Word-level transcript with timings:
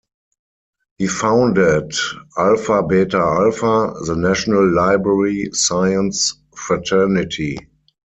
He 0.97 1.05
founded 1.05 1.93
Alpha 2.35 2.81
Beta 2.81 3.19
Alpha, 3.19 3.93
the 4.07 4.15
national 4.15 4.67
library 4.73 5.51
science 5.53 6.41
fraternity. 6.55 7.59